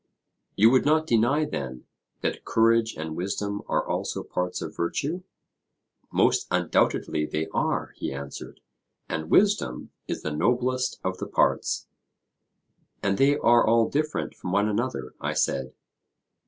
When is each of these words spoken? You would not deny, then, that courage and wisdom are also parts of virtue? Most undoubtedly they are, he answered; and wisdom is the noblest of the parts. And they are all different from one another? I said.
You 0.55 0.71
would 0.71 0.83
not 0.83 1.05
deny, 1.05 1.45
then, 1.45 1.85
that 2.21 2.43
courage 2.43 2.95
and 2.97 3.15
wisdom 3.15 3.61
are 3.67 3.87
also 3.87 4.23
parts 4.23 4.59
of 4.59 4.75
virtue? 4.75 5.21
Most 6.11 6.47
undoubtedly 6.49 7.27
they 7.27 7.45
are, 7.53 7.93
he 7.95 8.11
answered; 8.11 8.61
and 9.07 9.29
wisdom 9.29 9.91
is 10.07 10.23
the 10.23 10.31
noblest 10.35 10.99
of 11.03 11.19
the 11.19 11.27
parts. 11.27 11.85
And 13.03 13.19
they 13.19 13.37
are 13.37 13.63
all 13.67 13.89
different 13.89 14.33
from 14.33 14.51
one 14.51 14.67
another? 14.67 15.13
I 15.21 15.33
said. 15.33 15.71